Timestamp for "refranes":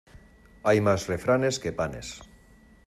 1.07-1.59